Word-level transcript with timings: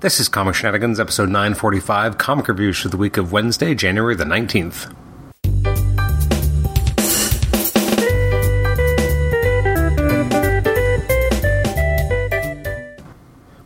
This 0.00 0.20
is 0.20 0.28
Comic 0.28 0.54
Shenanigans, 0.54 1.00
episode 1.00 1.28
945, 1.28 2.18
comic 2.18 2.46
reviews 2.46 2.78
for 2.78 2.88
the 2.88 2.96
week 2.96 3.16
of 3.16 3.32
Wednesday, 3.32 3.74
January 3.74 4.14
the 4.14 4.22
19th. 4.22 4.94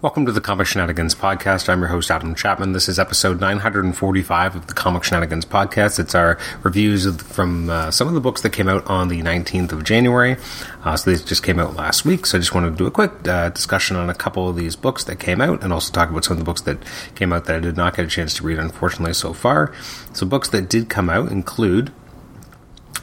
Welcome 0.02 0.26
to 0.26 0.32
the 0.32 0.40
Comic 0.40 0.66
Shenanigans 0.66 1.14
Podcast. 1.14 1.68
I'm 1.68 1.78
your 1.78 1.86
host, 1.86 2.10
Adam 2.10 2.34
Chapman. 2.34 2.72
This 2.72 2.88
is 2.88 2.98
episode 2.98 3.40
945 3.40 4.56
of 4.56 4.66
the 4.66 4.74
Comic 4.74 5.04
Shenanigans 5.04 5.44
Podcast. 5.44 6.00
It's 6.00 6.16
our 6.16 6.40
reviews 6.64 7.06
of, 7.06 7.20
from 7.20 7.70
uh, 7.70 7.92
some 7.92 8.08
of 8.08 8.14
the 8.14 8.20
books 8.20 8.40
that 8.40 8.50
came 8.50 8.68
out 8.68 8.84
on 8.88 9.06
the 9.06 9.22
19th 9.22 9.70
of 9.70 9.84
January. 9.84 10.38
Uh, 10.82 10.96
so 10.96 11.08
these 11.08 11.22
just 11.22 11.44
came 11.44 11.60
out 11.60 11.76
last 11.76 12.04
week, 12.04 12.26
so 12.26 12.36
I 12.36 12.40
just 12.40 12.52
wanted 12.52 12.70
to 12.70 12.76
do 12.78 12.86
a 12.86 12.90
quick 12.90 13.12
uh, 13.28 13.50
discussion 13.50 13.94
on 13.96 14.10
a 14.10 14.14
couple 14.14 14.48
of 14.48 14.56
these 14.56 14.74
books 14.74 15.04
that 15.04 15.20
came 15.20 15.40
out 15.40 15.62
and 15.62 15.72
also 15.72 15.92
talk 15.92 16.10
about 16.10 16.24
some 16.24 16.32
of 16.32 16.38
the 16.40 16.44
books 16.44 16.62
that 16.62 16.78
came 17.14 17.32
out 17.32 17.44
that 17.44 17.54
I 17.54 17.60
did 17.60 17.76
not 17.76 17.94
get 17.94 18.04
a 18.04 18.08
chance 18.08 18.34
to 18.34 18.42
read, 18.42 18.58
unfortunately, 18.58 19.14
so 19.14 19.32
far. 19.32 19.72
So 20.14 20.26
books 20.26 20.48
that 20.48 20.68
did 20.68 20.88
come 20.88 21.10
out 21.10 21.30
include. 21.30 21.92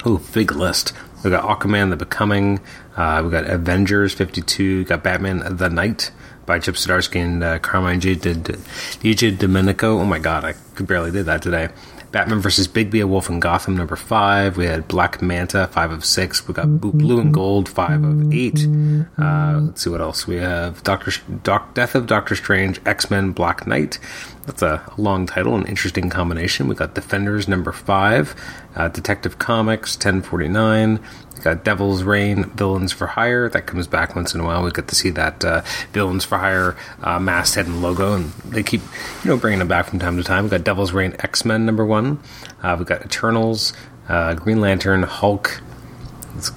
Oh, 0.03 0.21
big 0.33 0.51
list. 0.51 0.91
We 1.23 1.29
got 1.29 1.45
Aquaman: 1.45 1.91
The 1.91 1.95
Becoming. 1.95 2.59
Uh, 2.97 3.21
we 3.23 3.31
got 3.31 3.45
Avengers 3.45 4.13
52. 4.13 4.79
We 4.79 4.83
got 4.83 5.01
Batman: 5.01 5.55
The 5.55 5.69
Knight 5.69 6.11
by 6.49 6.57
Chip 6.57 6.73
Zdarsky 6.73 7.23
and 7.23 7.43
uh, 7.43 7.59
Carmine 7.59 7.99
Di 7.99 8.15
Giandomenico. 8.15 9.83
Oh 9.83 10.03
my 10.03 10.17
god, 10.17 10.43
I 10.43 10.53
could 10.73 10.87
barely 10.87 11.11
did 11.11 11.27
that 11.27 11.43
today. 11.43 11.69
Batman 12.11 12.39
versus 12.39 12.67
Bigby, 12.67 13.03
A 13.03 13.07
Wolf 13.07 13.29
in 13.29 13.39
Gotham, 13.39 13.77
number 13.77 13.95
five. 13.95 14.57
We 14.57 14.65
had 14.65 14.87
Black 14.87 15.21
Manta, 15.21 15.67
five 15.67 15.91
of 15.91 16.03
six. 16.03 16.47
We 16.47 16.55
got 16.55 16.81
Blue 16.81 17.19
and 17.19 17.31
Gold, 17.31 17.69
five 17.69 18.03
of 18.03 18.33
eight. 18.33 18.65
Uh, 19.15 19.59
let's 19.61 19.83
see 19.83 19.91
what 19.91 20.01
else 20.01 20.25
we 20.25 20.37
have. 20.37 20.81
Doctor 20.81 21.11
Doc, 21.43 21.75
Death 21.75 21.93
of 21.93 22.07
Doctor 22.07 22.35
Strange, 22.35 22.81
X 22.83 23.11
Men, 23.11 23.31
Black 23.31 23.67
Knight. 23.67 23.99
That's 24.49 24.63
a 24.63 24.81
long 24.97 25.27
title, 25.27 25.53
an 25.53 25.67
interesting 25.67 26.09
combination. 26.09 26.67
We 26.67 26.73
got 26.73 26.95
Defenders, 26.95 27.47
number 27.47 27.71
five. 27.71 28.33
Uh, 28.75 28.87
Detective 28.87 29.37
Comics, 29.37 29.95
ten 29.95 30.23
forty 30.23 30.47
nine. 30.47 30.99
We 31.35 31.43
got 31.43 31.63
Devil's 31.63 32.01
Reign, 32.01 32.45
Villains 32.45 32.91
for 32.91 33.05
Hire. 33.05 33.47
That 33.47 33.67
comes 33.67 33.85
back 33.85 34.15
once 34.15 34.33
in 34.33 34.41
a 34.41 34.43
while. 34.43 34.63
We 34.63 34.71
get 34.71 34.87
to 34.87 34.95
see 34.95 35.11
that 35.11 35.45
uh, 35.45 35.61
Villains 35.91 36.25
for 36.25 36.39
Hire 36.39 36.75
uh, 37.03 37.19
masthead 37.19 37.67
and 37.67 37.83
logo, 37.83 38.15
and 38.15 38.31
they 38.43 38.63
keep, 38.63 38.81
you 39.23 39.29
know, 39.29 39.37
bringing 39.37 39.59
them 39.59 39.67
back 39.67 39.85
from 39.85 39.99
time 39.99 40.17
to 40.17 40.23
time. 40.23 40.45
We 40.45 40.49
got 40.49 40.63
Devil's 40.63 40.93
Reign, 40.93 41.15
X 41.19 41.45
Men 41.45 41.67
number 41.67 41.85
one. 41.85 42.19
Uh, 42.63 42.75
we 42.79 42.85
got 42.85 43.05
Eternals, 43.05 43.73
uh, 44.07 44.33
Green 44.33 44.59
Lantern, 44.61 45.03
Hulk, 45.03 45.61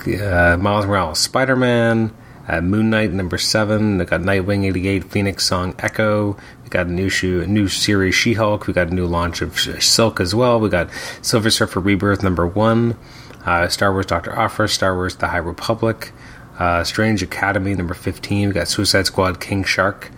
uh, 0.07 0.57
Miles 0.59 0.87
Morales, 0.87 1.19
Spider 1.19 1.57
Man. 1.57 2.15
Uh, 2.49 2.61
Moon 2.61 2.91
Knight 2.91 3.13
number 3.13 3.39
seven. 3.39 3.99
We 3.99 4.05
got 4.05 4.23
Nightwing 4.23 4.65
eighty 4.67 4.89
eight, 4.89 5.05
Phoenix 5.05 5.47
Song 5.47 5.77
Echo. 5.79 6.37
Got 6.73 6.87
a 6.87 6.91
new 6.91 7.11
shoe, 7.11 7.43
a 7.43 7.47
new 7.47 7.69
series 7.69 8.15
She 8.15 8.33
Hulk. 8.33 8.67
We 8.67 8.73
got 8.73 8.89
a 8.89 8.95
new 8.95 9.07
launch 9.07 9.43
of 9.43 9.61
Silk 9.61 10.21
as 10.21 10.35
well. 10.35 10.59
We 10.59 10.71
got 10.71 10.89
Silver 11.21 11.51
Surfer 11.51 11.81
Rebirth 11.81 12.23
number 12.23 12.47
one 12.47 12.97
uh, 13.45 13.69
Star 13.69 13.93
Wars 13.93 14.07
Doctor 14.07 14.33
Aphra, 14.33 14.69
Star 14.69 14.95
Wars 14.95 15.17
The 15.17 15.29
High 15.29 15.37
Republic, 15.37 16.13
uh, 16.59 16.83
Strange 16.83 17.23
Academy 17.23 17.75
number 17.75 17.93
15. 17.93 18.49
We 18.49 18.55
got 18.55 18.69
Suicide 18.69 19.05
Squad 19.05 19.39
King 19.39 19.65
Shark, 19.65 20.11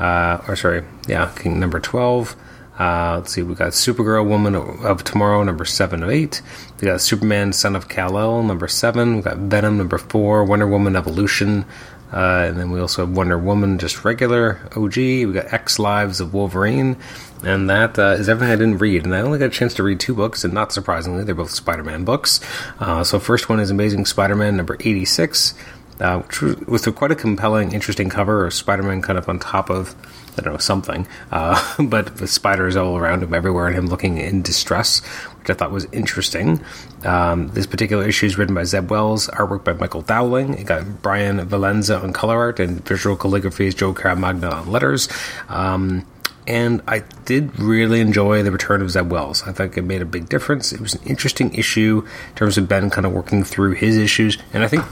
uh, 0.00 0.42
or 0.48 0.56
sorry, 0.56 0.84
yeah, 1.06 1.32
King 1.36 1.60
number 1.60 1.78
12. 1.78 2.34
Uh, 2.80 3.18
let's 3.18 3.32
see, 3.32 3.42
we 3.42 3.54
got 3.54 3.72
Supergirl 3.72 4.26
Woman 4.26 4.56
of 4.56 5.04
Tomorrow 5.04 5.44
number 5.44 5.64
7 5.64 6.02
of 6.02 6.10
8. 6.10 6.42
We 6.80 6.86
got 6.86 7.00
Superman 7.00 7.52
Son 7.52 7.76
of 7.76 7.88
Kal-El 7.88 8.42
number 8.42 8.66
7. 8.66 9.16
We 9.16 9.22
got 9.22 9.36
Venom 9.36 9.76
number 9.76 9.98
4, 9.98 10.44
Wonder 10.44 10.66
Woman 10.66 10.96
Evolution. 10.96 11.64
Uh, 12.12 12.46
and 12.48 12.58
then 12.58 12.70
we 12.70 12.80
also 12.80 13.06
have 13.06 13.16
Wonder 13.16 13.38
Woman, 13.38 13.78
just 13.78 14.04
regular 14.04 14.58
OG. 14.76 14.96
We 14.96 15.32
got 15.32 15.52
X 15.52 15.78
Lives 15.78 16.20
of 16.20 16.34
Wolverine. 16.34 16.96
And 17.42 17.68
that 17.70 17.98
uh, 17.98 18.16
is 18.18 18.28
everything 18.28 18.52
I 18.52 18.56
didn't 18.56 18.78
read. 18.78 19.04
And 19.04 19.14
I 19.14 19.20
only 19.20 19.38
got 19.38 19.46
a 19.46 19.50
chance 19.50 19.74
to 19.74 19.82
read 19.82 19.98
two 19.98 20.14
books, 20.14 20.44
and 20.44 20.54
not 20.54 20.72
surprisingly, 20.72 21.24
they're 21.24 21.34
both 21.34 21.50
Spider 21.50 21.82
Man 21.82 22.04
books. 22.04 22.40
Uh, 22.78 23.02
so, 23.02 23.18
first 23.18 23.48
one 23.48 23.58
is 23.58 23.70
Amazing 23.70 24.06
Spider 24.06 24.36
Man 24.36 24.56
number 24.56 24.76
86, 24.78 25.54
uh, 26.00 26.20
which 26.20 26.40
was, 26.68 26.86
quite 26.86 27.10
a 27.10 27.16
compelling, 27.16 27.72
interesting 27.72 28.08
cover 28.08 28.46
of 28.46 28.54
Spider 28.54 28.84
Man 28.84 29.02
kind 29.02 29.18
of 29.18 29.28
on 29.28 29.40
top 29.40 29.70
of, 29.70 29.96
I 30.38 30.42
don't 30.42 30.52
know, 30.52 30.58
something. 30.58 31.08
Uh, 31.32 31.60
but 31.82 32.20
with 32.20 32.30
spiders 32.30 32.76
all 32.76 32.96
around 32.96 33.24
him 33.24 33.34
everywhere 33.34 33.66
and 33.66 33.76
him 33.76 33.86
looking 33.88 34.18
in 34.18 34.42
distress, 34.42 35.02
which 35.42 35.50
I 35.50 35.54
thought 35.54 35.72
was 35.72 35.86
interesting. 35.92 36.60
Um, 37.04 37.48
this 37.48 37.66
particular 37.66 38.06
issue 38.06 38.26
is 38.26 38.38
written 38.38 38.54
by 38.54 38.62
Zeb 38.64 38.90
Wells, 38.90 39.26
artwork 39.28 39.64
by 39.64 39.72
Michael 39.72 40.02
Dowling. 40.02 40.54
It 40.54 40.66
got 40.66 41.02
Brian 41.02 41.38
Valenza 41.48 42.02
on 42.02 42.12
color 42.12 42.38
art 42.38 42.60
and 42.60 42.86
visual 42.86 43.16
calligraphy 43.16 43.66
is 43.66 43.74
Joe 43.74 43.92
Caramagna 43.92 44.52
on 44.52 44.70
letters. 44.70 45.08
Um, 45.48 46.06
and 46.46 46.82
I 46.88 47.00
did 47.24 47.58
really 47.58 48.00
enjoy 48.00 48.42
the 48.42 48.50
return 48.50 48.82
of 48.82 48.90
Zeb 48.90 49.10
Wells. 49.10 49.42
I 49.44 49.52
think 49.52 49.76
it 49.76 49.82
made 49.82 50.02
a 50.02 50.04
big 50.06 50.28
difference. 50.28 50.72
It 50.72 50.80
was 50.80 50.94
an 50.94 51.02
interesting 51.04 51.54
issue 51.54 52.06
in 52.30 52.34
terms 52.34 52.58
of 52.58 52.68
Ben 52.68 52.90
kind 52.90 53.06
of 53.06 53.12
working 53.12 53.44
through 53.44 53.72
his 53.72 53.96
issues, 53.96 54.38
and 54.52 54.64
I 54.64 54.68
think 54.68 54.84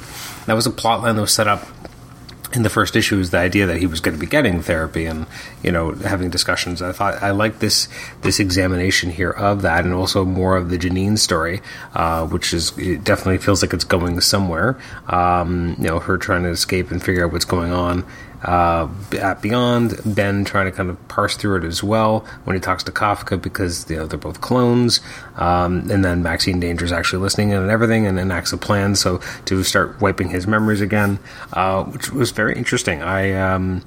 that 0.47 0.55
was 0.55 0.67
a 0.67 0.71
plot 0.71 1.03
line 1.03 1.17
that 1.17 1.22
was 1.22 1.32
set 1.32 1.49
up 1.49 1.67
in 2.53 2.62
the 2.62 2.71
first 2.71 2.97
issue 2.97 3.16
was 3.16 3.31
the 3.31 3.38
idea 3.38 3.66
that 3.66 3.77
he 3.77 3.87
was 3.87 4.00
going 4.00 4.15
to 4.15 4.21
be 4.21 4.27
getting 4.27 4.61
therapy 4.61 5.06
and 5.06 5.27
you 5.62 5.71
know 5.71 5.93
having 5.93 6.31
discussions. 6.31 6.83
I 6.83 6.93
thought 6.93 7.22
I 7.22 7.31
like 7.31 7.61
this 7.61 7.88
this 8.22 8.41
examination 8.41 9.11
here 9.11 9.31
of 9.31 9.62
that, 9.62 9.84
and 9.84 9.94
also 9.94 10.25
more 10.25 10.56
of 10.56 10.71
the 10.71 10.78
Janine 10.78 11.19
story, 11.19 11.61
uh, 11.94 12.27
which 12.27 12.53
is 12.53 12.77
it 12.78 13.05
definitely 13.05 13.38
feels 13.38 13.62
like 13.62 13.72
it's 13.72 13.84
going 13.84 14.21
somewhere. 14.21 14.78
Um, 15.09 15.77
you 15.78 15.88
know, 15.88 15.99
her 16.00 16.19
trying 16.19 16.43
to 16.43 16.50
escape 16.50 16.91
and 16.91 17.03
figure 17.03 17.25
out 17.25 17.33
what's 17.33 17.44
going 17.44 17.72
on, 17.72 18.05
uh, 18.42 18.88
at 19.12 19.42
Beyond, 19.42 20.00
Ben 20.04 20.44
trying 20.44 20.66
to 20.66 20.72
kind 20.72 20.88
of 20.88 21.08
parse 21.08 21.36
through 21.36 21.58
it 21.58 21.64
as 21.64 21.82
well 21.82 22.20
when 22.44 22.56
he 22.56 22.60
talks 22.60 22.82
to 22.84 22.92
Kafka 22.92 23.40
because 23.40 23.88
you 23.90 23.96
know 23.96 24.06
they're 24.06 24.18
both 24.18 24.40
clones, 24.40 25.00
um, 25.36 25.90
and 25.90 26.04
then 26.04 26.22
Maxine 26.22 26.60
Danger 26.60 26.84
is 26.84 26.92
actually 26.92 27.22
listening 27.22 27.52
and 27.52 27.70
everything, 27.70 28.06
and 28.06 28.18
enacts 28.18 28.52
a 28.52 28.56
plan 28.56 28.94
so 28.94 29.20
to 29.46 29.62
start 29.62 30.00
wiping 30.00 30.30
his 30.30 30.46
memories 30.46 30.80
again, 30.80 31.18
uh, 31.52 31.84
which 31.84 32.10
was 32.10 32.30
very 32.30 32.56
interesting. 32.56 33.02
I 33.02 33.32
um, 33.32 33.82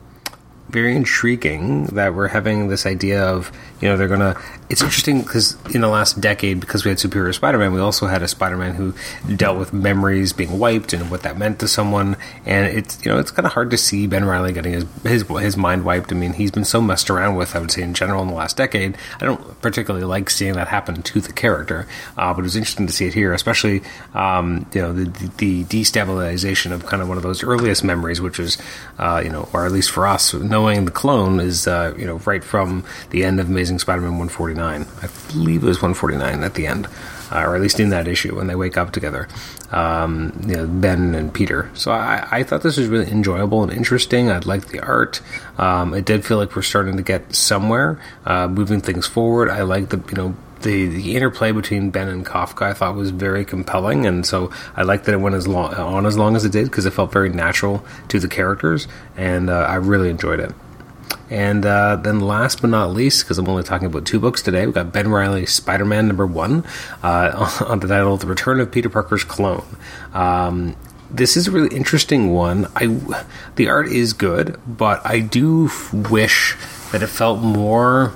very 0.69 0.95
intriguing 0.95 1.85
that 1.85 2.15
we're 2.15 2.27
having 2.27 2.67
this 2.67 2.85
idea 2.85 3.23
of 3.23 3.51
you 3.79 3.87
know 3.87 3.95
they're 3.95 4.07
gonna 4.07 4.39
it's 4.73 4.81
interesting 4.81 5.21
because 5.21 5.55
in 5.75 5.81
the 5.81 5.87
last 5.87 6.19
decade 6.19 6.59
because 6.59 6.83
we 6.83 6.89
had 6.89 6.97
superior 6.97 7.31
spider-man 7.31 7.73
we 7.73 7.79
also 7.79 8.07
had 8.07 8.23
a 8.23 8.27
spider-man 8.27 8.73
who 8.73 8.91
dealt 9.35 9.59
with 9.59 9.71
memories 9.71 10.33
being 10.33 10.57
wiped 10.57 10.93
and 10.93 11.11
what 11.11 11.21
that 11.21 11.37
meant 11.37 11.59
to 11.59 11.67
someone. 11.67 12.17
And 12.43 12.75
it's 12.75 13.05
you 13.05 13.11
know 13.11 13.19
it's 13.19 13.29
kind 13.29 13.45
of 13.45 13.53
hard 13.53 13.69
to 13.69 13.77
see 13.77 14.07
ben 14.07 14.25
riley 14.25 14.51
getting 14.51 14.73
his, 14.73 14.85
his 15.03 15.27
his 15.27 15.57
mind 15.57 15.85
wiped. 15.85 16.11
I 16.11 16.15
mean 16.15 16.33
he's 16.33 16.49
been 16.49 16.65
so 16.65 16.81
messed 16.81 17.11
around 17.11 17.35
with 17.35 17.55
i 17.55 17.59
would 17.59 17.69
say 17.69 17.83
in 17.83 17.93
general 17.93 18.23
in 18.23 18.29
the 18.29 18.33
last 18.33 18.57
decade. 18.57 18.97
I 19.21 19.25
don't 19.25 19.61
particularly 19.61 20.07
like 20.07 20.31
seeing 20.31 20.53
that 20.53 20.69
happen 20.69 21.03
to 21.03 21.21
the 21.21 21.33
character 21.33 21.87
uh, 22.17 22.33
but 22.33 22.39
it 22.39 22.43
was 22.43 22.55
interesting 22.55 22.87
to 22.87 22.93
see 22.93 23.05
it 23.05 23.13
here 23.13 23.31
especially 23.31 23.83
um, 24.15 24.65
you 24.73 24.81
know 24.81 24.91
the, 24.91 25.05
the, 25.37 25.63
destabilization 25.65 26.71
of 26.71 26.87
kind 26.87 27.03
of 27.03 27.07
one 27.07 27.17
of 27.17 27.23
those 27.23 27.43
earliest 27.43 27.83
memories 27.83 28.19
which 28.19 28.39
is 28.39 28.57
uh, 28.97 29.21
you 29.23 29.29
know 29.29 29.47
or 29.53 29.67
at 29.67 29.71
least 29.71 29.91
for 29.91 30.07
us 30.07 30.33
knowing 30.33 30.85
the 30.85 30.91
clone 30.91 31.39
is 31.39 31.67
uh, 31.67 31.93
you 31.95 32.07
know 32.07 32.15
right 32.25 32.43
from 32.43 32.83
the 33.11 33.23
end 33.23 33.39
of 33.39 33.47
amazing 33.47 33.77
spider-man 33.77 34.17
149 34.17 34.62
I 34.65 35.09
believe 35.31 35.63
it 35.63 35.67
was 35.67 35.77
149 35.77 36.43
at 36.43 36.53
the 36.55 36.67
end, 36.67 36.87
uh, 37.31 37.41
or 37.41 37.55
at 37.55 37.61
least 37.61 37.79
in 37.79 37.89
that 37.89 38.07
issue 38.07 38.35
when 38.35 38.47
they 38.47 38.55
wake 38.55 38.77
up 38.77 38.91
together. 38.91 39.27
Um, 39.71 40.39
you 40.45 40.55
know, 40.55 40.67
Ben 40.67 41.15
and 41.15 41.33
Peter. 41.33 41.69
So 41.73 41.91
I, 41.91 42.27
I, 42.29 42.43
thought 42.43 42.61
this 42.61 42.77
was 42.77 42.87
really 42.87 43.09
enjoyable 43.09 43.63
and 43.63 43.71
interesting. 43.71 44.29
I 44.29 44.37
liked 44.39 44.69
the 44.69 44.79
art. 44.81 45.21
Um, 45.57 45.93
it 45.95 46.05
did 46.05 46.23
feel 46.23 46.37
like 46.37 46.55
we're 46.55 46.61
starting 46.61 46.97
to 46.97 47.03
get 47.03 47.33
somewhere, 47.33 47.99
uh, 48.25 48.47
moving 48.47 48.81
things 48.81 49.07
forward. 49.07 49.49
I 49.49 49.63
like 49.63 49.89
the 49.89 49.97
you 50.09 50.15
know 50.15 50.35
the, 50.63 50.87
the 50.87 51.15
interplay 51.15 51.51
between 51.51 51.91
Ben 51.91 52.07
and 52.07 52.25
Kafka 52.25 52.63
I 52.63 52.73
thought 52.73 52.95
was 52.95 53.11
very 53.11 53.45
compelling, 53.45 54.05
and 54.05 54.25
so 54.25 54.51
I 54.75 54.83
liked 54.83 55.05
that 55.05 55.13
it 55.13 55.19
went 55.19 55.35
as 55.35 55.47
long 55.47 55.73
on 55.73 56.05
as 56.05 56.17
long 56.17 56.35
as 56.35 56.45
it 56.45 56.51
did 56.51 56.65
because 56.65 56.85
it 56.85 56.91
felt 56.91 57.11
very 57.11 57.29
natural 57.29 57.85
to 58.09 58.19
the 58.19 58.27
characters, 58.27 58.87
and 59.15 59.49
uh, 59.49 59.53
I 59.53 59.75
really 59.75 60.09
enjoyed 60.09 60.39
it. 60.39 60.53
And 61.33 61.65
uh, 61.65 61.95
then 61.95 62.19
last 62.19 62.61
but 62.61 62.69
not 62.69 62.91
least, 62.91 63.23
because 63.23 63.39
I'm 63.39 63.49
only 63.49 63.63
talking 63.63 63.87
about 63.87 64.05
two 64.05 64.19
books 64.19 64.43
today, 64.43 64.67
we've 64.67 64.75
got 64.75 64.93
Ben 64.93 65.07
Riley's 65.09 65.51
Spider 65.51 65.83
Man 65.83 66.07
number 66.07 66.27
one 66.27 66.63
uh, 67.01 67.63
on 67.67 67.79
the 67.79 67.87
title 67.87 68.15
The 68.17 68.27
Return 68.27 68.59
of 68.59 68.71
Peter 68.71 68.87
Parker's 68.87 69.23
Clone. 69.23 69.65
Um, 70.13 70.75
this 71.09 71.35
is 71.35 71.47
a 71.47 71.51
really 71.51 71.75
interesting 71.75 72.33
one. 72.33 72.67
I 72.75 72.99
the 73.55 73.67
art 73.67 73.87
is 73.87 74.13
good, 74.13 74.59
but 74.67 75.03
I 75.03 75.21
do 75.21 75.71
wish 75.91 76.55
that 76.91 77.01
it 77.01 77.07
felt 77.07 77.39
more 77.41 78.13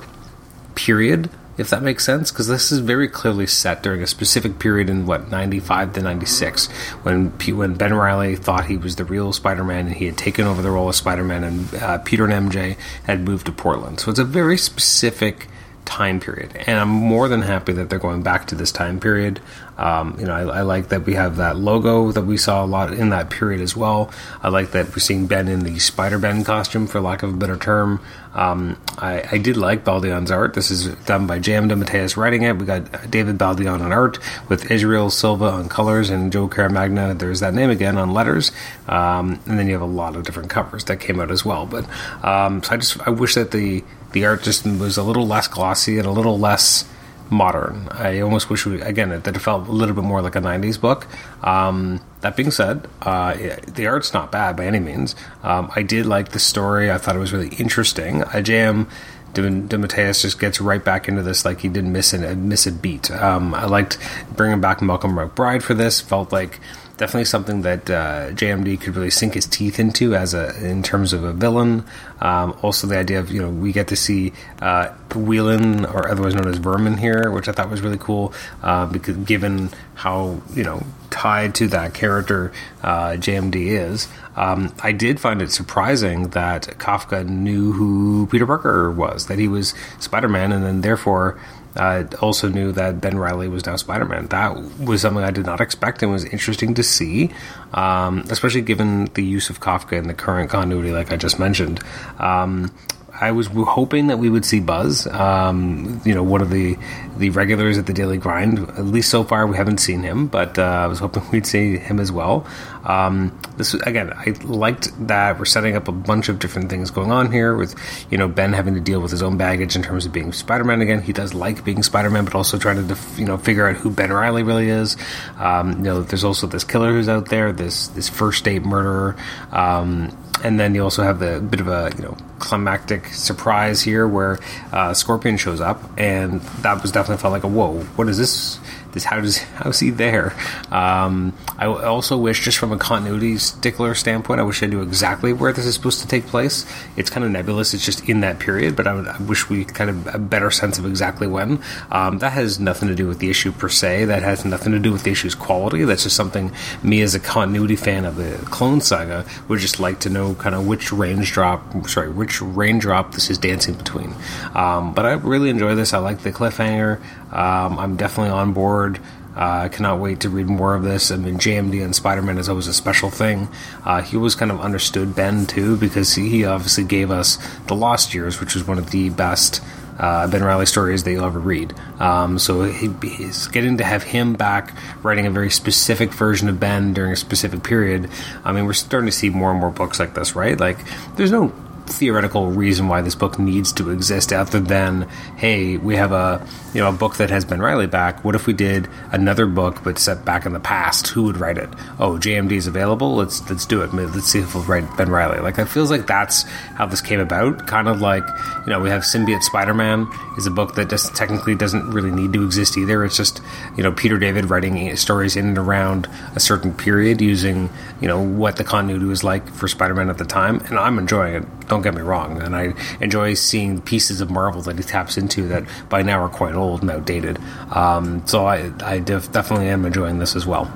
period 0.76 1.32
if 1.58 1.70
that 1.72 1.82
makes 1.82 2.06
sense, 2.06 2.32
because 2.32 2.48
this 2.48 2.72
is 2.72 2.80
very 2.80 3.08
clearly 3.08 3.48
set 3.48 3.82
during 3.84 4.02
a 4.02 4.08
specific 4.08 4.60
period 4.60 4.90
in 4.90 5.06
what 5.06 5.30
ninety 5.30 5.60
five 5.60 5.94
to 5.94 6.02
ninety 6.02 6.26
six, 6.26 6.68
when 7.04 7.30
when 7.30 7.74
Ben 7.76 7.94
Riley 7.94 8.36
thought 8.36 8.66
he 8.66 8.78
was 8.78 8.96
the 8.96 9.06
real 9.06 9.34
Spider 9.34 9.64
Man 9.64 9.88
and 9.88 9.96
he 9.96 10.06
had 10.06 10.18
taken 10.18 10.46
over 10.46 10.62
the 10.62 10.72
role 10.72 10.90
of 10.90 10.96
Spider 10.96 11.24
Man, 11.24 11.44
and 11.44 11.76
uh, 11.76 11.98
Peter 12.00 12.26
and 12.26 12.52
MJ 12.52 12.78
had 13.04 13.22
moved 13.22 13.46
to 13.48 13.52
Portland. 13.52 14.00
So 14.00 14.12
it's 14.12 14.20
a 14.20 14.24
very 14.26 14.58
specific 14.58 15.48
time 15.86 16.20
period, 16.20 16.56
and 16.68 16.80
I'm 16.80 16.90
more 16.90 17.28
than 17.28 17.42
happy 17.42 17.74
that 17.74 17.90
they're 17.90 18.00
going 18.00 18.22
back 18.22 18.48
to 18.48 18.56
this 18.56 18.72
time 18.72 19.00
period. 19.00 19.40
Um, 19.78 20.18
you 20.20 20.26
know, 20.26 20.34
I, 20.34 20.60
I, 20.60 20.62
like 20.64 20.90
that 20.90 21.06
we 21.06 21.14
have 21.14 21.38
that 21.38 21.56
logo 21.56 22.12
that 22.12 22.24
we 22.24 22.36
saw 22.36 22.66
a 22.66 22.68
lot 22.68 22.94
in 22.94 23.10
that 23.10 23.30
period 23.30 23.62
as 23.62 23.76
well. 23.76 24.10
I 24.42 24.50
like 24.50 24.72
that 24.72 24.88
we're 24.88 24.98
seeing 24.98 25.28
Ben 25.28 25.48
in 25.48 25.60
the 25.60 25.78
Spider 25.78 26.18
Ben 26.18 26.44
costume, 26.44 26.88
for 26.88 27.00
lack 27.00 27.22
of 27.22 27.34
a 27.34 27.38
better 27.38 27.58
term. 27.58 28.02
Um, 28.34 28.80
I, 28.98 29.24
I, 29.32 29.38
did 29.38 29.58
like 29.58 29.84
Baldeón's 29.84 30.30
art. 30.30 30.54
This 30.54 30.70
is 30.70 30.88
done 31.06 31.26
by 31.26 31.40
J.M. 31.40 31.70
DeMatteis 31.70 32.18
writing 32.18 32.44
it. 32.44 32.58
We 32.58 32.66
got 32.66 33.10
David 33.10 33.38
Baldeón 33.38 33.82
on 33.82 33.92
art 33.92 34.20
with 34.48 34.70
Israel 34.70 35.10
Silva 35.10 35.46
on 35.46 35.70
colors 35.70 36.12
and 36.12 36.32
Joe 36.32 36.48
Caramagna. 36.48 37.18
There's 37.18 37.40
that 37.40 37.56
name 37.56 37.72
again 37.72 37.98
on 37.98 38.14
letters. 38.14 38.52
Um, 38.88 39.40
and 39.48 39.58
then 39.58 39.68
you 39.68 39.74
have 39.74 39.82
a 39.82 39.86
lot 39.86 40.16
of 40.16 40.24
different 40.24 40.50
covers 40.50 40.84
that 40.86 41.00
came 41.00 41.20
out 41.20 41.32
as 41.32 41.46
well. 41.46 41.66
But 41.66 41.86
um, 42.24 42.62
so 42.62 42.74
I 42.74 42.78
just 42.78 43.08
I 43.08 43.10
wish 43.10 43.36
that 43.36 43.52
the 43.52 43.84
the 44.12 44.26
art 44.26 44.44
just 44.44 44.66
was 44.66 44.98
a 44.98 45.04
little 45.04 45.26
less 45.26 45.48
glossy 45.48 45.98
and 45.98 46.08
a 46.08 46.12
little 46.12 46.38
less 46.38 46.86
modern. 47.30 47.88
I 47.92 48.20
almost 48.22 48.50
wish 48.50 48.66
we 48.66 48.82
again 48.82 49.10
that 49.10 49.28
it 49.28 49.40
felt 49.40 49.68
a 49.68 49.72
little 49.72 49.96
bit 49.96 50.04
more 50.04 50.22
like 50.22 50.36
a 50.36 50.42
'90s 50.42 50.80
book. 50.80 51.08
Um, 51.44 52.02
that 52.22 52.36
being 52.36 52.52
said, 52.52 52.88
uh, 53.02 53.36
the 53.68 53.88
art's 53.88 54.14
not 54.14 54.32
bad 54.32 54.56
by 54.56 54.66
any 54.66 54.80
means. 54.80 55.16
Um, 55.44 55.72
I 55.76 55.84
did 55.84 56.06
like 56.06 56.30
the 56.30 56.40
story. 56.40 56.92
I 56.92 56.98
thought 56.98 57.16
it 57.16 57.20
was 57.20 57.34
really 57.34 57.56
interesting. 57.58 58.24
I 58.24 58.42
jam. 58.42 58.88
DeMatteis 59.34 60.22
just 60.22 60.40
gets 60.40 60.60
right 60.60 60.84
back 60.84 61.08
into 61.08 61.22
this 61.22 61.46
like 61.46 61.60
he 61.60 61.68
didn't 61.68 61.92
miss 61.92 62.12
a 62.14 62.36
miss 62.36 62.66
a 62.66 62.72
beat. 62.72 63.12
Um, 63.12 63.54
I 63.54 63.66
liked 63.66 64.00
bringing 64.36 64.62
back 64.62 64.82
Malcolm 64.82 65.12
McBride 65.12 65.62
for 65.62 65.76
this. 65.76 66.02
Felt 66.02 66.32
like 66.32 66.60
definitely 66.98 67.26
something 67.26 67.62
that 67.62 67.90
uh, 67.90 68.32
JMD 68.32 68.82
could 68.82 68.96
really 68.96 69.10
sink 69.10 69.36
his 69.36 69.46
teeth 69.46 69.80
into 69.80 70.16
as 70.16 70.34
a 70.34 70.56
in 70.66 70.84
terms 70.84 71.14
of 71.14 71.24
a 71.24 71.34
villain. 71.34 71.86
Um, 72.20 72.58
also, 72.62 72.88
the 72.88 72.98
idea 72.98 73.20
of 73.20 73.32
you 73.32 73.42
know 73.42 73.50
we 73.50 73.72
get 73.72 73.88
to 73.90 73.96
see 73.96 74.34
uh, 74.62 74.90
Whelan 75.16 75.86
or 75.86 76.10
otherwise 76.10 76.36
known 76.36 76.48
as 76.48 76.58
Vermin 76.58 76.98
here, 76.98 77.32
which 77.32 77.48
I 77.48 77.52
thought 77.52 77.70
was 77.70 77.82
really 77.82 77.98
cool 77.98 78.34
uh, 78.62 78.88
because 78.88 79.16
given 79.18 79.70
how 79.96 80.42
you 80.54 80.64
know 80.64 80.84
tied 81.10 81.56
to 81.56 81.68
that 81.70 81.94
character 81.94 82.52
uh, 82.84 83.12
JMD 83.12 83.56
is. 83.56 84.08
Um, 84.36 84.72
I 84.84 84.92
did 84.92 85.20
find 85.20 85.42
it 85.42 85.52
surprising 85.52 86.30
that 86.30 86.64
Kafka 86.78 87.28
knew 87.28 87.72
who 87.72 88.28
Peter 88.28 88.46
Parker 88.46 88.92
was, 88.92 89.26
that 89.28 89.40
he 89.40 89.48
was 89.48 89.74
Spider 90.00 90.28
Man, 90.28 90.52
and 90.52 90.64
then 90.64 90.82
therefore 90.82 91.40
I 91.78 92.04
also 92.22 92.50
knew 92.50 92.72
that 92.74 93.02
Ben 93.02 93.18
Riley 93.18 93.48
was 93.48 93.66
now 93.66 93.76
Spider 93.76 94.06
Man. 94.06 94.28
That 94.28 94.80
was 94.80 95.02
something 95.02 95.24
I 95.24 95.32
did 95.32 95.46
not 95.46 95.62
expect 95.62 96.02
and 96.02 96.12
was 96.12 96.26
interesting 96.26 96.74
to 96.76 96.84
see, 96.84 97.32
um, 97.74 98.24
especially 98.30 98.62
given 98.62 99.06
the 99.14 99.24
use 99.24 99.50
of 99.50 99.60
Kafka 99.60 99.94
in 99.94 100.08
the 100.08 100.14
current 100.14 100.50
continuity, 100.50 100.92
like 100.92 101.12
I 101.12 101.18
just 101.18 101.40
mentioned. 101.40 101.80
Um, 102.20 102.72
I 103.20 103.32
was 103.32 103.48
hoping 103.48 104.08
that 104.08 104.20
we 104.20 104.30
would 104.30 104.46
see 104.46 104.60
Buzz, 104.60 105.08
um, 105.08 106.02
you 106.06 106.14
know, 106.14 106.24
one 106.24 106.42
of 106.42 106.50
the 106.50 106.78
the 107.18 107.32
regulars 107.32 107.78
at 107.78 107.88
the 107.88 107.94
Daily 107.94 108.18
Grind. 108.18 108.60
At 108.60 108.86
least 108.86 109.10
so 109.10 109.24
far, 109.24 109.48
we 109.48 109.58
haven't 109.58 109.80
seen 109.80 110.04
him, 110.04 110.28
but 110.28 110.60
uh, 110.60 110.62
I 110.62 110.88
was 110.88 111.00
hoping 111.00 111.24
we'd 111.32 111.48
see 111.48 111.78
him 111.78 112.00
as 112.00 112.12
well. 112.12 112.46
Um, 112.86 113.38
this 113.58 113.74
again, 113.74 114.14
I 114.14 114.36
liked 114.44 115.08
that 115.08 115.40
we're 115.40 115.46
setting 115.46 115.76
up 115.76 115.88
a 115.88 115.92
bunch 115.92 116.30
of 116.30 116.40
different 116.40 116.70
things 116.70 116.92
going 116.92 117.12
on 117.12 117.32
here 117.32 117.56
with, 117.56 117.76
you 118.12 118.18
know, 118.18 118.28
Ben 118.28 118.54
having 118.54 118.76
to 118.76 118.80
deal 118.80 119.02
with 119.02 119.12
his 119.12 119.24
own 119.24 119.36
baggage 119.36 119.76
in 119.76 119.82
terms 119.82 120.06
of 120.06 120.14
being 120.14 120.32
Spider-Man 120.32 120.82
again. 120.82 121.02
He 121.02 121.12
does 121.12 121.34
like 121.34 121.66
being 121.66 121.82
Spider-Man, 121.84 122.24
but 122.24 122.36
also 122.36 122.58
trying 122.58 122.88
to, 122.88 122.98
you 123.18 123.26
know, 123.26 123.38
figure 123.38 123.68
out 123.68 123.78
who 123.78 123.90
Ben 123.90 124.14
Riley 124.14 124.44
really 124.44 124.70
is. 124.70 124.96
Um, 125.38 125.74
you 125.78 125.84
know, 125.84 126.02
there's 126.02 126.24
also 126.24 126.46
this 126.46 126.64
killer 126.64 126.92
who's 126.92 127.10
out 127.10 127.30
there, 127.30 127.52
this 127.52 127.88
this 127.90 128.10
first 128.10 128.44
date 128.44 128.64
murderer. 128.64 129.16
Um, 129.52 130.16
and 130.44 130.60
then 130.60 130.76
you 130.76 130.84
also 130.84 131.04
have 131.04 131.20
the 131.20 131.40
bit 131.40 131.60
of 131.60 131.68
a 131.68 131.92
you 131.98 132.04
know 132.04 132.18
climactic 132.40 133.08
surprise 133.08 133.82
here 133.82 134.08
where 134.08 134.40
uh, 134.72 134.94
Scorpion 134.94 135.38
shows 135.38 135.62
up, 135.62 135.82
and 135.98 136.42
that 136.62 136.82
was 136.82 136.92
definitely 136.92 137.22
felt 137.22 137.32
like 137.32 137.44
a 137.44 137.48
whoa. 137.48 137.80
What 137.96 138.10
is 138.10 138.18
this? 138.18 138.60
This 138.94 139.04
how 139.04 139.20
does 139.22 139.38
how 139.60 139.70
is 139.70 139.80
he 139.80 139.90
there? 139.90 140.36
Um, 140.72 141.34
I 141.58 141.66
also 141.66 142.18
wish, 142.18 142.44
just 142.44 142.58
from 142.58 142.72
a 142.72 142.78
continuity 142.78 143.38
stickler 143.38 143.96
standpoint, 143.96 144.40
I 144.40 144.44
wish 144.44 144.62
I 144.62 144.68
knew 144.68 144.82
exactly 144.82 145.34
where 145.34 145.52
this 145.52 145.66
is 145.66 145.74
supposed 145.74 146.02
to 146.02 146.08
take 146.08 146.28
place. 146.28 146.66
It's 146.96 147.10
kind 147.10 147.26
of 147.26 147.32
nebulous. 147.32 147.74
It's 147.74 147.84
just 147.84 148.08
in 148.08 148.20
that 148.22 148.40
period, 148.40 148.76
but 148.76 148.86
I, 148.86 148.94
would, 148.94 149.08
I 149.08 149.18
wish 149.24 149.50
we 149.50 149.66
kind 149.66 149.90
of 149.90 150.16
a 150.16 150.20
better 150.20 150.52
sense 150.52 150.78
of 150.78 150.86
exactly 150.86 151.26
when. 151.26 151.62
Um, 151.92 152.20
that 152.20 152.34
has 152.34 152.60
nothing 152.60 152.90
to 152.90 152.96
do 152.96 153.08
with 153.08 153.20
the 153.20 153.30
issue 153.30 153.52
per 153.52 153.70
se. 153.70 154.06
That 154.06 154.22
has 154.22 154.46
nothing 154.46 154.72
to 154.74 154.80
do 154.80 154.92
with 154.92 155.04
the 155.04 155.12
issue's 155.12 155.36
quality. 155.36 155.84
That's 155.84 156.04
just 156.04 156.16
something 156.16 156.52
me 156.84 157.02
as 157.02 157.16
a 157.16 157.20
continuity 157.20 157.76
fan 157.76 158.06
of 158.06 158.18
the 158.18 158.38
Clone 158.52 158.82
Saga 158.82 159.26
would 159.48 159.60
just 159.60 159.80
like 159.80 160.00
to 160.02 160.10
know 160.10 160.36
kind 160.36 160.54
of 160.54 160.68
which 160.68 160.92
range 160.92 161.32
drop, 161.32 161.88
sorry, 161.88 162.10
which 162.10 162.42
raindrop 162.42 163.14
this 163.14 163.30
is 163.30 163.38
dancing 163.38 163.74
between. 163.74 164.14
Um, 164.54 164.94
but 164.94 165.06
I 165.06 165.14
really 165.14 165.50
enjoy 165.50 165.76
this. 165.76 165.94
I 165.94 165.98
like 165.98 166.20
the 166.20 166.32
cliffhanger. 166.32 167.02
Um, 167.34 167.80
I'm 167.80 167.98
definitely 167.98 168.32
on 168.32 168.54
board. 168.54 169.00
Uh, 169.38 169.66
I 169.66 169.70
cannot 169.70 170.00
wait 170.00 170.22
to 170.22 170.30
read 170.30 170.48
more 170.48 170.74
of 170.74 170.84
this. 170.84 171.12
I 171.12 171.16
mean, 171.16 171.38
JMD 171.38 171.84
and 171.84 171.96
Spider 171.96 172.24
Man 172.24 172.40
is 172.40 172.50
always 172.50 172.66
a 172.66 172.74
special 172.74 173.12
thing. 173.12 173.50
Uh, 173.86 174.02
he 174.02 174.18
was 174.18 174.34
kind 174.34 174.50
of 174.50 174.60
understood 174.60 175.16
Ben 175.16 175.46
too 175.46 175.78
because 175.78 176.16
he 176.16 176.44
obviously 176.44 176.84
gave 176.84 177.12
us 177.12 177.38
The 177.68 177.76
Lost 177.76 178.16
Years, 178.16 178.40
which 178.40 178.56
was 178.56 178.66
one 178.66 178.80
of 178.80 178.90
the 178.90 179.12
best 179.12 179.62
uh, 180.00 180.28
Ben 180.28 180.44
Riley 180.44 180.66
stories 180.66 181.04
that 181.04 181.12
you'll 181.12 181.26
ever 181.26 181.40
read. 181.40 181.74
Um, 182.00 182.40
so 182.40 182.64
he, 182.64 182.90
he's 183.08 183.48
getting 183.48 183.78
to 183.78 183.84
have 183.84 184.04
him 184.04 184.34
back 184.34 184.74
writing 185.04 185.28
a 185.28 185.32
very 185.32 185.52
specific 185.52 186.14
version 186.14 186.50
of 186.50 186.60
Ben 186.60 186.94
during 186.94 187.12
a 187.12 187.16
specific 187.16 187.64
period. 187.64 188.10
I 188.44 188.52
mean, 188.52 188.66
we're 188.66 188.74
starting 188.74 189.08
to 189.08 189.16
see 189.16 189.30
more 189.30 189.52
and 189.52 189.60
more 189.60 189.72
books 189.72 190.00
like 190.00 190.16
this, 190.16 190.36
right? 190.36 190.60
Like, 190.60 190.78
there's 191.16 191.32
no 191.32 191.54
theoretical 191.88 192.52
reason 192.52 192.88
why 192.88 193.02
this 193.02 193.16
book 193.16 193.40
needs 193.40 193.72
to 193.74 193.90
exist 193.90 194.34
other 194.34 194.60
than 194.60 195.08
hey 195.38 195.78
we 195.78 195.96
have 195.96 196.12
a 196.12 196.46
you 196.74 196.82
know 196.82 196.90
a 196.90 196.94
book 196.94 197.16
that 197.18 197.30
has 197.30 197.46
Ben 197.46 197.60
Riley 197.60 197.88
back. 197.88 198.24
What 198.24 198.36
if 198.36 198.46
we 198.46 198.54
did 198.54 198.88
another 199.12 199.46
book 199.46 199.84
but 199.84 199.98
set 199.98 200.26
back 200.26 200.46
in 200.46 200.54
the 200.54 200.60
past? 200.60 201.08
Who 201.08 201.24
would 201.24 201.38
write 201.38 201.58
it? 201.58 201.70
Oh 202.00 202.14
JMD 202.14 202.52
is 202.52 202.68
available. 202.68 203.16
Let's 203.16 203.48
let's 203.50 203.66
do 203.66 203.82
it. 203.82 203.94
Let's 203.94 204.28
see 204.28 204.40
if 204.40 204.54
we'll 204.54 204.64
write 204.64 204.86
Ben 204.98 205.10
Riley. 205.10 205.40
Like 205.40 205.58
it 205.58 205.66
feels 205.66 205.90
like 205.90 206.08
that's 206.08 206.44
how 206.44 206.86
this 206.86 207.02
came 207.02 207.20
about. 207.20 207.68
Kind 207.68 207.88
of 207.88 208.02
like 208.02 208.28
you 208.66 208.72
know 208.72 208.80
we 208.80 208.90
have 208.90 209.04
Symbiote 209.04 209.44
Spider-Man 209.44 210.08
is 210.38 210.46
a 210.46 210.52
book 210.52 210.76
that 210.76 210.90
just 210.90 211.16
technically 211.16 211.56
doesn't 211.56 211.90
really 211.92 212.12
need 212.12 212.34
to 212.34 212.44
exist 212.44 212.78
either. 212.78 213.04
It's 213.04 213.18
just 213.18 213.42
you 213.76 213.84
know 213.84 213.92
Peter 213.92 214.18
David 214.18 214.50
writing 214.50 214.96
stories 214.96 215.36
in 215.36 215.48
and 215.48 215.58
around 215.58 216.08
a 216.36 216.40
certain 216.40 216.74
period 216.74 217.22
using 217.22 217.70
you 218.02 218.08
know 218.08 218.22
what 218.22 218.58
the 218.58 218.64
continuity 218.64 219.06
was 219.06 219.24
like 219.24 219.50
for 219.50 219.68
Spider-Man 219.68 220.10
at 220.10 220.18
the 220.18 220.26
time 220.26 220.60
and 220.68 220.78
I'm 220.78 221.00
enjoying 221.00 221.36
it 221.36 221.57
don't 221.68 221.82
get 221.82 221.94
me 221.94 222.02
wrong, 222.02 222.42
and 222.42 222.56
I 222.56 222.74
enjoy 223.02 223.34
seeing 223.34 223.82
pieces 223.82 224.22
of 224.22 224.30
Marvel 224.30 224.62
that 224.64 224.78
he 224.78 224.84
taps 224.84 225.18
into 225.18 225.48
that 225.48 225.64
by 225.90 226.02
now 226.02 226.20
are 226.22 226.30
quite 226.30 226.56
old 226.56 226.82
and 226.82 226.92
outdated. 226.92 227.40
Um, 227.72 228.26
so 228.26 228.46
I, 228.46 228.72
I 228.84 229.00
def- 229.00 229.32
definitely 229.32 229.68
am 229.70 229.86
enjoying 229.86 230.20
this 230.20 230.36
as 230.36 230.46
well. 230.46 230.72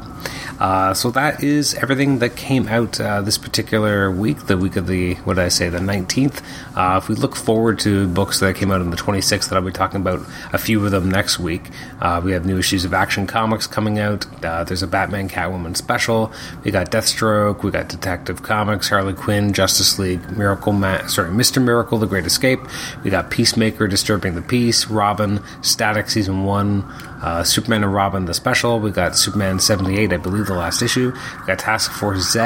Uh, 0.61 0.93
so 0.93 1.09
that 1.09 1.43
is 1.43 1.73
everything 1.73 2.19
that 2.19 2.35
came 2.35 2.67
out 2.67 3.01
uh, 3.01 3.19
this 3.19 3.35
particular 3.35 4.11
week, 4.11 4.45
the 4.45 4.55
week 4.55 4.75
of 4.75 4.85
the, 4.85 5.15
what 5.15 5.33
did 5.33 5.43
I 5.43 5.47
say, 5.47 5.69
the 5.69 5.79
19th. 5.79 6.43
Uh, 6.75 6.99
if 7.01 7.09
we 7.09 7.15
look 7.15 7.35
forward 7.35 7.79
to 7.79 8.07
books 8.07 8.39
that 8.41 8.55
came 8.55 8.69
out 8.69 8.79
on 8.79 8.91
the 8.91 8.95
26th, 8.95 9.49
that 9.49 9.55
I'll 9.55 9.63
be 9.63 9.71
talking 9.71 9.99
about 9.99 10.23
a 10.53 10.59
few 10.59 10.85
of 10.85 10.91
them 10.91 11.09
next 11.09 11.39
week. 11.39 11.63
Uh, 11.99 12.21
we 12.23 12.31
have 12.33 12.45
new 12.45 12.59
issues 12.59 12.85
of 12.85 12.93
Action 12.93 13.25
Comics 13.25 13.65
coming 13.65 13.97
out. 13.97 14.27
Uh, 14.45 14.63
there's 14.63 14.83
a 14.83 14.87
Batman 14.87 15.27
Catwoman 15.29 15.75
special. 15.75 16.31
We 16.63 16.69
got 16.69 16.91
Deathstroke. 16.91 17.63
We 17.63 17.71
got 17.71 17.89
Detective 17.89 18.43
Comics, 18.43 18.87
Harley 18.87 19.15
Quinn, 19.15 19.53
Justice 19.53 19.97
League, 19.97 20.37
Miracle 20.37 20.73
Man, 20.73 21.09
sorry, 21.09 21.31
Mr. 21.31 21.59
Miracle, 21.59 21.97
The 21.97 22.05
Great 22.05 22.27
Escape. 22.27 22.59
We 23.03 23.09
got 23.09 23.31
Peacemaker, 23.31 23.87
Disturbing 23.87 24.35
the 24.35 24.43
Peace, 24.43 24.85
Robin, 24.85 25.41
Static 25.63 26.07
Season 26.11 26.43
1 26.43 27.10
uh, 27.21 27.43
Superman 27.43 27.83
and 27.83 27.93
Robin 27.93 28.25
the 28.25 28.33
special. 28.33 28.79
We 28.79 28.91
got 28.91 29.15
Superman 29.15 29.59
78, 29.59 30.13
I 30.13 30.17
believe, 30.17 30.47
the 30.47 30.53
last 30.53 30.81
issue. 30.81 31.11
We 31.39 31.45
got 31.47 31.59
Task 31.59 31.91
Force 31.91 32.31
Z, 32.31 32.39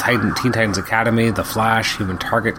Titan, 0.00 0.34
Teen 0.34 0.52
Titans 0.52 0.78
Academy, 0.78 1.30
The 1.30 1.44
Flash, 1.44 1.96
Human 1.96 2.18
Target. 2.18 2.56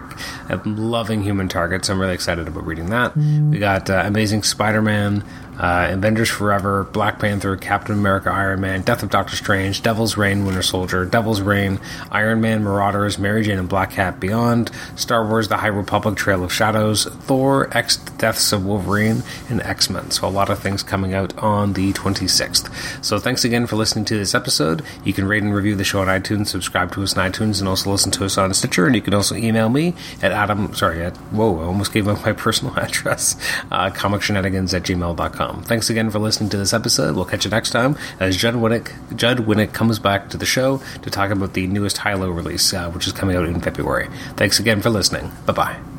I'm 0.49 0.77
loving 0.77 1.23
Human 1.23 1.47
Target, 1.49 1.85
so 1.85 1.93
I'm 1.93 1.99
really 1.99 2.13
excited 2.13 2.47
about 2.47 2.65
reading 2.65 2.89
that. 2.89 3.15
We 3.17 3.59
got 3.59 3.89
uh, 3.89 4.03
Amazing 4.05 4.43
Spider 4.43 4.81
Man, 4.81 5.23
uh, 5.59 5.89
Avengers 5.91 6.29
Forever, 6.29 6.83
Black 6.83 7.19
Panther, 7.19 7.55
Captain 7.57 7.95
America, 7.97 8.31
Iron 8.31 8.61
Man, 8.61 8.81
Death 8.81 9.03
of 9.03 9.09
Doctor 9.09 9.35
Strange, 9.35 9.81
Devil's 9.81 10.17
Reign, 10.17 10.45
Winter 10.45 10.61
Soldier, 10.61 11.05
Devil's 11.05 11.41
Reign, 11.41 11.79
Iron 12.11 12.41
Man, 12.41 12.63
Marauders, 12.63 13.17
Mary 13.17 13.43
Jane 13.43 13.59
and 13.59 13.69
Black 13.69 13.91
Cat 13.91 14.19
Beyond, 14.19 14.71
Star 14.95 15.25
Wars 15.27 15.47
The 15.47 15.57
High 15.57 15.67
Republic, 15.67 16.15
Trail 16.15 16.43
of 16.43 16.53
Shadows, 16.53 17.05
Thor, 17.05 17.69
X 17.75 17.97
Deaths 17.97 18.51
of 18.51 18.65
Wolverine, 18.65 19.23
and 19.49 19.61
X 19.61 19.89
Men. 19.89 20.11
So 20.11 20.27
a 20.27 20.29
lot 20.29 20.49
of 20.49 20.59
things 20.59 20.83
coming 20.83 21.13
out 21.13 21.37
on 21.37 21.73
the 21.73 21.93
26th. 21.93 23.03
So 23.03 23.19
thanks 23.19 23.43
again 23.43 23.67
for 23.67 23.75
listening 23.75 24.05
to 24.05 24.17
this 24.17 24.35
episode. 24.35 24.83
You 25.03 25.13
can 25.13 25.25
rate 25.25 25.43
and 25.43 25.53
review 25.53 25.75
the 25.75 25.83
show 25.83 26.01
on 26.01 26.07
iTunes, 26.07 26.47
subscribe 26.47 26.91
to 26.93 27.03
us 27.03 27.17
on 27.17 27.31
iTunes, 27.31 27.59
and 27.59 27.67
also 27.67 27.91
listen 27.91 28.11
to 28.11 28.25
us 28.25 28.37
on 28.37 28.53
Stitcher. 28.53 28.85
And 28.85 28.95
you 28.95 29.01
can 29.01 29.13
also 29.13 29.35
email 29.35 29.69
me 29.69 29.95
at 30.21 30.31
Adam, 30.31 30.73
sorry, 30.75 31.03
at, 31.03 31.15
whoa, 31.31 31.59
I 31.59 31.65
almost 31.65 31.93
gave 31.93 32.07
up 32.07 32.25
my 32.25 32.33
personal 32.47 32.77
address, 32.77 33.35
uh, 33.71 33.89
comicshenanigans 33.89 34.73
at 34.73 34.83
gmail.com. 34.83 35.46
Thanks 35.53 35.89
again 35.89 36.09
for 36.09 36.19
listening 36.19 36.49
to 36.51 36.57
this 36.57 36.73
episode. 36.73 37.15
We'll 37.15 37.25
catch 37.25 37.45
you 37.45 37.51
next 37.51 37.71
time 37.71 37.97
as 38.19 38.37
Judd 38.37 38.55
Winick, 38.55 39.15
Judd 39.15 39.39
Winick 39.39 39.73
comes 39.73 39.99
back 39.99 40.29
to 40.29 40.37
the 40.37 40.45
show 40.45 40.81
to 41.01 41.09
talk 41.09 41.31
about 41.31 41.53
the 41.53 41.67
newest 41.67 41.99
Hilo 41.99 42.29
release, 42.29 42.73
uh, 42.73 42.89
which 42.91 43.07
is 43.07 43.13
coming 43.13 43.35
out 43.35 43.45
in 43.45 43.59
February. 43.61 44.09
Thanks 44.35 44.59
again 44.59 44.81
for 44.81 44.89
listening. 44.89 45.31
Bye 45.45 45.53
bye. 45.53 45.96